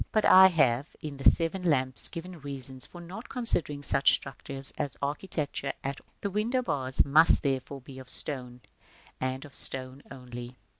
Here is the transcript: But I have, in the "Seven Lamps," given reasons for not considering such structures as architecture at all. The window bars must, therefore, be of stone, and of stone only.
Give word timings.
But 0.11 0.25
I 0.25 0.47
have, 0.47 0.89
in 1.03 1.17
the 1.17 1.29
"Seven 1.29 1.61
Lamps," 1.61 2.07
given 2.09 2.41
reasons 2.41 2.87
for 2.87 2.99
not 2.99 3.29
considering 3.29 3.83
such 3.83 4.15
structures 4.15 4.73
as 4.75 4.97
architecture 4.99 5.73
at 5.83 6.01
all. 6.01 6.07
The 6.21 6.31
window 6.31 6.63
bars 6.63 7.05
must, 7.05 7.43
therefore, 7.43 7.81
be 7.81 7.99
of 7.99 8.09
stone, 8.09 8.61
and 9.19 9.45
of 9.45 9.53
stone 9.53 10.01
only. 10.09 10.55